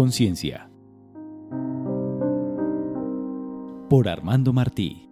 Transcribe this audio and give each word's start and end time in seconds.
conciencia. 0.00 0.70
Por 3.90 4.08
Armando 4.08 4.50
Martí. 4.54 5.06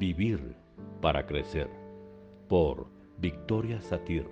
Vivir 0.00 0.56
para 1.00 1.24
crecer. 1.24 1.70
Por 2.48 2.88
Victoria 3.18 3.80
Satir. 3.80 4.26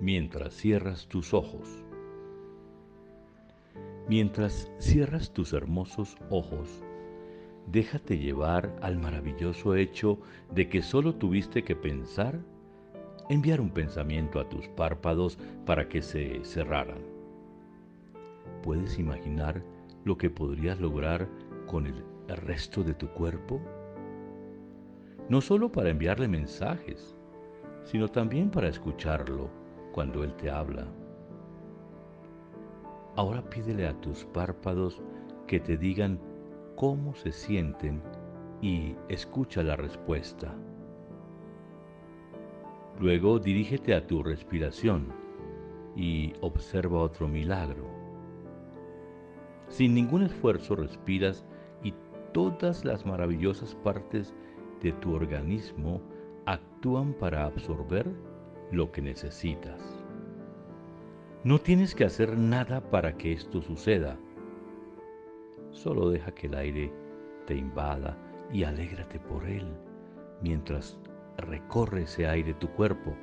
Mientras 0.00 0.54
cierras 0.54 1.06
tus 1.08 1.34
ojos. 1.34 1.81
Mientras 4.08 4.70
cierras 4.78 5.32
tus 5.32 5.52
hermosos 5.52 6.16
ojos, 6.28 6.82
déjate 7.68 8.18
llevar 8.18 8.74
al 8.82 8.98
maravilloso 8.98 9.76
hecho 9.76 10.18
de 10.52 10.68
que 10.68 10.82
solo 10.82 11.14
tuviste 11.14 11.62
que 11.62 11.76
pensar, 11.76 12.40
enviar 13.28 13.60
un 13.60 13.70
pensamiento 13.70 14.40
a 14.40 14.48
tus 14.48 14.66
párpados 14.68 15.38
para 15.64 15.88
que 15.88 16.02
se 16.02 16.44
cerraran. 16.44 16.98
¿Puedes 18.64 18.98
imaginar 18.98 19.62
lo 20.04 20.18
que 20.18 20.30
podrías 20.30 20.80
lograr 20.80 21.28
con 21.66 21.86
el 21.86 22.04
resto 22.28 22.82
de 22.82 22.94
tu 22.94 23.08
cuerpo? 23.08 23.60
No 25.28 25.40
solo 25.40 25.70
para 25.70 25.90
enviarle 25.90 26.26
mensajes, 26.26 27.14
sino 27.84 28.08
también 28.08 28.50
para 28.50 28.68
escucharlo 28.68 29.48
cuando 29.92 30.24
Él 30.24 30.34
te 30.34 30.50
habla 30.50 30.88
Ahora 33.14 33.42
pídele 33.42 33.86
a 33.86 34.00
tus 34.00 34.24
párpados 34.24 35.02
que 35.46 35.60
te 35.60 35.76
digan 35.76 36.18
cómo 36.76 37.14
se 37.14 37.30
sienten 37.30 38.02
y 38.62 38.96
escucha 39.08 39.62
la 39.62 39.76
respuesta. 39.76 40.54
Luego 42.98 43.38
dirígete 43.38 43.94
a 43.94 44.06
tu 44.06 44.22
respiración 44.22 45.12
y 45.94 46.32
observa 46.40 47.00
otro 47.00 47.28
milagro. 47.28 47.86
Sin 49.68 49.94
ningún 49.94 50.22
esfuerzo 50.22 50.76
respiras 50.76 51.44
y 51.82 51.92
todas 52.32 52.84
las 52.84 53.04
maravillosas 53.04 53.74
partes 53.74 54.34
de 54.80 54.92
tu 54.92 55.14
organismo 55.14 56.00
actúan 56.46 57.12
para 57.12 57.44
absorber 57.44 58.10
lo 58.70 58.90
que 58.90 59.02
necesitas. 59.02 60.01
No 61.44 61.58
tienes 61.58 61.96
que 61.96 62.04
hacer 62.04 62.38
nada 62.38 62.80
para 62.80 63.18
que 63.18 63.32
esto 63.32 63.62
suceda. 63.62 64.16
Solo 65.72 66.08
deja 66.08 66.30
que 66.30 66.46
el 66.46 66.54
aire 66.54 66.92
te 67.46 67.56
invada 67.56 68.16
y 68.52 68.62
alégrate 68.62 69.18
por 69.18 69.48
él 69.48 69.66
mientras 70.40 71.00
recorre 71.38 72.02
ese 72.02 72.28
aire 72.28 72.54
tu 72.54 72.68
cuerpo. 72.68 73.16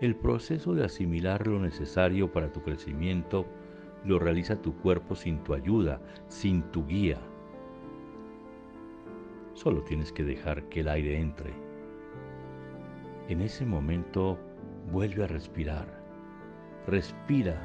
El 0.00 0.14
proceso 0.14 0.74
de 0.74 0.84
asimilar 0.84 1.44
lo 1.48 1.58
necesario 1.58 2.30
para 2.30 2.52
tu 2.52 2.62
crecimiento 2.62 3.46
lo 4.04 4.20
realiza 4.20 4.62
tu 4.62 4.76
cuerpo 4.76 5.16
sin 5.16 5.42
tu 5.42 5.54
ayuda, 5.54 6.00
sin 6.28 6.62
tu 6.70 6.86
guía. 6.86 7.18
Solo 9.54 9.82
tienes 9.82 10.12
que 10.12 10.22
dejar 10.22 10.68
que 10.68 10.80
el 10.80 10.88
aire 10.88 11.18
entre. 11.18 11.52
En 13.28 13.40
ese 13.40 13.66
momento 13.66 14.38
vuelve 14.92 15.24
a 15.24 15.26
respirar 15.26 16.03
Respira 16.86 17.60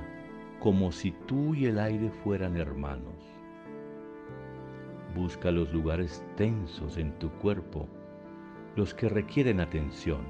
como 0.60 0.92
si 0.92 1.12
tú 1.12 1.54
y 1.54 1.66
el 1.66 1.80
aire 1.80 2.10
fueran 2.24 2.56
hermanos. 2.56 3.16
Busca 5.16 5.52
los 5.52 5.74
lugares 5.74 6.24
tensos 6.38 6.98
en 6.98 7.18
tu 7.20 7.30
cuerpo, 7.32 7.88
los 8.76 8.94
que 8.94 9.10
requieren 9.10 9.60
atención. 9.60 10.22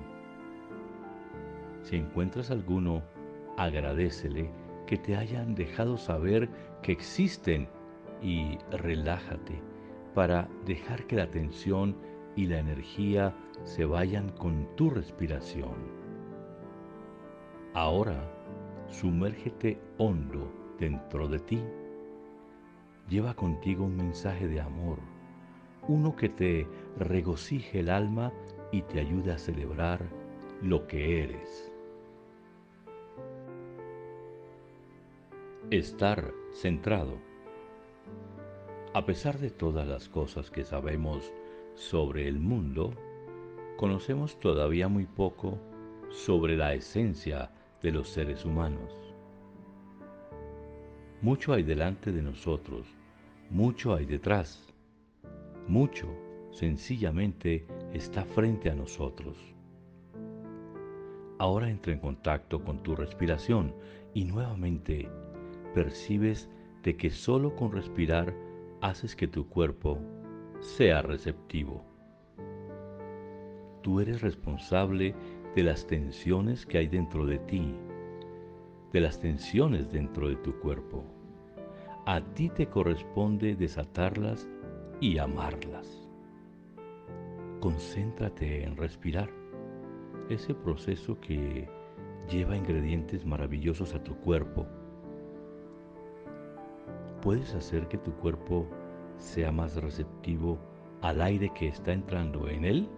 Si 1.84 1.98
encuentras 1.98 2.50
alguno, 2.50 3.04
agradecele 3.58 4.50
que 4.88 4.98
te 4.98 5.16
hayan 5.16 5.54
dejado 5.54 5.98
saber 5.98 6.50
que 6.82 6.92
existen 6.92 7.68
y 8.22 8.58
relájate 8.72 9.62
para 10.16 10.50
dejar 10.66 11.06
que 11.06 11.16
la 11.16 11.30
tensión 11.30 11.96
y 12.36 12.48
la 12.48 12.60
energía 12.60 13.36
se 13.64 13.86
vayan 13.86 14.30
con 14.30 14.68
tu 14.76 14.90
respiración. 14.90 15.76
Ahora, 17.74 18.39
Sumérgete 18.90 19.80
hondo 19.98 20.52
dentro 20.80 21.28
de 21.28 21.40
ti. 21.40 21.64
Lleva 23.08 23.36
contigo 23.36 23.86
un 23.86 23.96
mensaje 23.96 24.48
de 24.48 24.60
amor, 24.60 24.98
uno 25.88 26.16
que 26.16 26.28
te 26.28 26.68
regocije 26.98 27.80
el 27.82 27.90
alma 27.90 28.34
y 28.72 28.82
te 28.82 29.00
ayude 29.00 29.32
a 29.32 29.38
celebrar 29.38 30.02
lo 30.62 30.88
que 30.88 31.24
eres. 31.24 31.72
Estar 35.70 36.34
centrado. 36.52 37.20
A 38.94 39.06
pesar 39.06 39.38
de 39.38 39.52
todas 39.52 39.88
las 39.88 40.10
cosas 40.10 40.50
que 40.50 40.66
sabemos 40.66 41.32
sobre 41.76 42.28
el 42.28 42.40
mundo, 42.40 42.94
conocemos 43.78 44.40
todavía 44.40 44.88
muy 44.88 45.06
poco 45.06 45.60
sobre 46.10 46.58
la 46.58 46.74
esencia 46.74 47.52
de 47.82 47.92
los 47.92 48.10
seres 48.10 48.46
humanos. 48.46 48.94
Mucho 51.22 51.54
hay 51.54 51.64
delante 51.64 52.12
de 52.12 52.22
nosotros, 52.22 52.88
mucho 53.50 53.94
hay 53.94 54.06
detrás, 54.06 54.74
mucho 55.68 56.08
sencillamente 56.52 57.66
está 57.94 58.24
frente 58.24 58.70
a 58.70 58.76
nosotros. 58.76 59.38
Ahora 61.38 61.70
entra 61.70 61.94
en 61.94 62.00
contacto 62.00 62.64
con 62.64 62.84
tu 62.84 62.96
respiración 62.96 63.74
y 64.14 64.26
nuevamente 64.26 65.10
percibes 65.74 66.50
de 66.84 66.98
que 66.98 67.10
solo 67.10 67.56
con 67.56 67.72
respirar 67.72 68.34
haces 68.82 69.16
que 69.16 69.28
tu 69.28 69.48
cuerpo 69.48 70.00
sea 70.60 71.02
receptivo. 71.02 71.86
Tú 73.82 74.00
eres 74.00 74.22
responsable 74.22 75.16
de 75.56 75.64
las 75.64 75.88
tensiones 75.88 76.66
que 76.66 76.78
hay 76.78 76.88
dentro 76.88 77.26
de 77.26 77.40
ti, 77.40 77.74
de 78.94 79.02
las 79.02 79.20
tensiones 79.20 79.92
dentro 79.92 80.30
de 80.30 80.36
tu 80.38 80.58
cuerpo. 80.60 81.04
A 82.06 82.22
ti 82.22 82.50
te 82.50 82.68
corresponde 82.68 83.56
desatarlas 83.56 84.48
y 85.02 85.18
amarlas. 85.18 86.08
Concéntrate 87.60 88.64
en 88.64 88.78
respirar, 88.78 89.30
ese 90.30 90.54
proceso 90.54 91.20
que 91.20 91.68
lleva 92.30 92.56
ingredientes 92.56 93.26
maravillosos 93.26 93.96
a 93.96 94.04
tu 94.04 94.16
cuerpo. 94.18 94.68
Puedes 97.22 97.54
hacer 97.56 97.88
que 97.88 97.98
tu 97.98 98.14
cuerpo 98.14 98.68
sea 99.18 99.52
más 99.52 99.76
receptivo 99.76 100.60
al 101.02 101.22
aire 101.22 101.52
que 101.54 101.68
está 101.68 101.92
entrando 101.92 102.48
en 102.48 102.66
él 102.66 102.90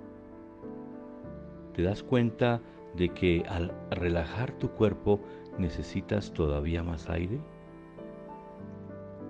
te 1.82 1.88
das 1.88 2.04
cuenta 2.04 2.62
de 2.94 3.10
que 3.10 3.44
al 3.50 3.74
relajar 3.90 4.52
tu 4.60 4.70
cuerpo 4.70 5.20
necesitas 5.58 6.32
todavía 6.32 6.84
más 6.84 7.10
aire? 7.10 7.40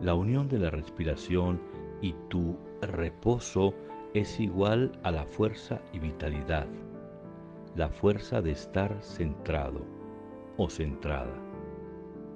La 0.02 0.16
unión 0.16 0.50
de 0.50 0.60
la 0.60 0.70
respiración 0.70 1.62
y 2.02 2.14
tu 2.28 2.58
reposo 2.82 3.74
es 4.14 4.38
igual 4.38 4.92
a 5.04 5.12
la 5.12 5.26
fuerza 5.26 5.80
y 5.94 6.00
vitalidad, 6.00 6.68
la 7.78 7.88
fuerza 7.88 8.42
de 8.42 8.52
estar 8.52 9.02
centrado 9.02 9.86
o 10.58 10.70
centrada, 10.70 11.34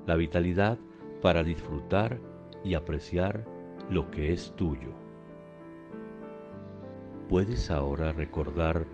la 0.08 0.16
vitalidad 0.16 0.78
para 1.22 1.44
disfrutar 1.44 2.22
y 2.64 2.76
apreciar 2.76 3.44
lo 3.90 4.10
que 4.12 4.32
es 4.32 4.54
tuyo. 4.56 4.94
Puedes 7.28 7.70
ahora 7.70 8.14
recordar 8.14 8.86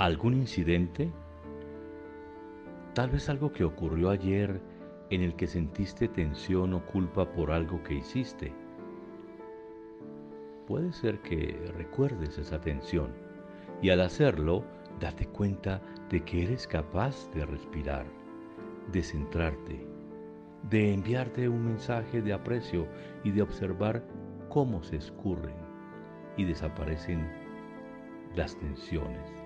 algún 0.00 0.32
incidente, 0.32 1.12
tal 2.94 3.10
vez 3.10 3.28
algo 3.28 3.52
que 3.52 3.64
ocurrió 3.64 4.08
ayer 4.08 4.62
en 5.10 5.20
el 5.20 5.36
que 5.36 5.46
sentiste 5.46 6.08
tensión 6.08 6.72
o 6.72 6.86
culpa 6.86 7.30
por 7.30 7.50
algo 7.50 7.82
que 7.82 7.96
hiciste. 7.96 8.50
Puede 10.66 10.94
ser 10.94 11.20
que 11.20 11.70
recuerdes 11.76 12.38
esa 12.38 12.58
tensión 12.62 13.12
y 13.82 13.90
al 13.90 14.00
hacerlo 14.00 14.64
date 15.00 15.26
cuenta 15.26 15.82
de 16.08 16.24
que 16.24 16.44
eres 16.44 16.66
capaz 16.66 17.30
de 17.34 17.44
respirar, 17.44 18.06
de 18.90 19.02
centrarte, 19.02 19.86
de 20.70 20.94
enviarte 20.94 21.46
un 21.46 21.66
mensaje 21.66 22.22
de 22.22 22.32
aprecio 22.32 22.86
y 23.22 23.32
de 23.32 23.42
observar 23.42 24.02
cómo 24.48 24.82
se 24.82 24.96
escurren 24.96 25.56
y 26.38 26.44
desaparecen 26.44 27.30
las 28.34 28.56
tensiones. 28.56 29.39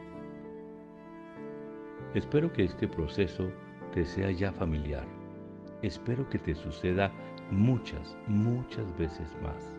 Espero 2.15 2.53
que 2.53 2.63
este 2.63 2.87
proceso 2.87 3.51
te 3.93 4.05
sea 4.05 4.31
ya 4.31 4.53
familiar. 4.53 5.05
Espero 5.83 6.29
que 6.29 6.39
te 6.39 6.55
suceda 6.55 7.11
muchas, 7.51 8.17
muchas 8.29 8.97
veces 8.97 9.37
más. 9.43 9.77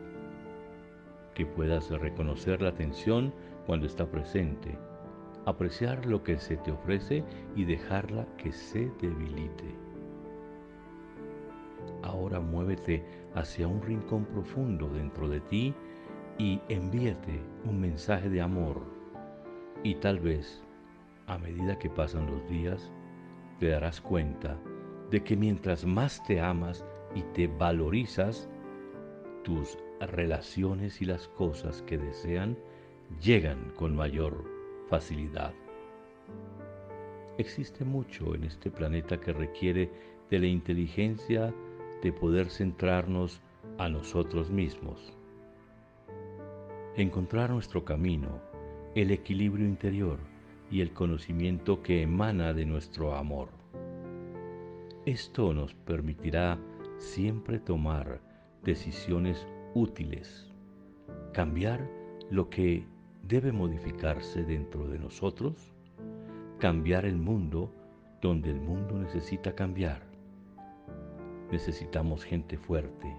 Que 1.33 1.45
puedas 1.45 1.89
reconocer 1.89 2.61
la 2.61 2.69
atención 2.69 3.33
cuando 3.65 3.85
está 3.85 4.05
presente, 4.05 4.77
apreciar 5.45 6.05
lo 6.05 6.23
que 6.23 6.37
se 6.37 6.57
te 6.57 6.71
ofrece 6.71 7.23
y 7.55 7.63
dejarla 7.63 8.27
que 8.35 8.51
se 8.51 8.91
debilite. 9.01 9.73
Ahora 12.03 12.41
muévete 12.41 13.01
hacia 13.33 13.65
un 13.65 13.81
rincón 13.81 14.25
profundo 14.25 14.89
dentro 14.89 15.29
de 15.29 15.39
ti 15.39 15.73
y 16.37 16.59
envíate 16.67 17.39
un 17.63 17.79
mensaje 17.79 18.29
de 18.29 18.41
amor. 18.41 18.81
Y 19.83 19.95
tal 19.95 20.19
vez, 20.19 20.64
a 21.27 21.37
medida 21.37 21.77
que 21.79 21.89
pasan 21.89 22.27
los 22.27 22.47
días, 22.47 22.91
te 23.59 23.69
darás 23.69 24.01
cuenta 24.01 24.59
de 25.09 25.23
que 25.23 25.35
mientras 25.35 25.85
más 25.85 26.23
te 26.25 26.39
amas 26.39 26.85
y 27.15 27.21
te 27.33 27.47
valorizas, 27.47 28.49
tus 29.43 29.77
relaciones 29.99 31.01
y 31.01 31.05
las 31.05 31.27
cosas 31.29 31.81
que 31.83 31.97
desean 31.97 32.57
llegan 33.21 33.71
con 33.75 33.95
mayor 33.95 34.43
facilidad. 34.89 35.53
Existe 37.37 37.85
mucho 37.85 38.33
en 38.33 38.45
este 38.45 38.71
planeta 38.71 39.19
que 39.19 39.33
requiere 39.33 39.91
de 40.29 40.39
la 40.39 40.47
inteligencia 40.47 41.53
de 42.01 42.11
poder 42.11 42.49
centrarnos 42.49 43.41
a 43.77 43.89
nosotros 43.89 44.49
mismos. 44.49 45.13
Encontrar 46.95 47.49
nuestro 47.49 47.83
camino, 47.83 48.41
el 48.95 49.11
equilibrio 49.11 49.65
interior 49.65 50.17
y 50.75 50.81
el 50.81 50.91
conocimiento 50.91 51.81
que 51.81 52.01
emana 52.01 52.51
de 52.51 52.65
nuestro 52.65 53.15
amor. 53.15 53.47
Esto 55.05 55.53
nos 55.53 55.73
permitirá 55.73 56.59
siempre 56.97 57.59
tomar 57.59 58.19
decisiones 58.61 59.47
útiles, 59.73 60.51
cambiar 61.31 61.89
lo 62.29 62.49
que 62.49 62.85
debe 63.23 63.53
modificarse 63.53 64.43
dentro 64.43 64.85
de 64.89 64.99
nosotros, 64.99 65.71
cambiar 66.59 67.05
el 67.05 67.15
mundo 67.15 67.71
donde 68.21 68.49
el 68.49 68.59
mundo 68.59 68.99
necesita 68.99 69.55
cambiar. 69.55 70.01
Necesitamos 71.53 72.25
gente 72.25 72.57
fuerte, 72.57 73.15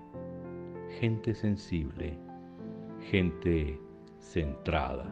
gente 1.01 1.35
sensible, 1.35 2.19
gente 3.11 3.81
centrada. 4.21 5.11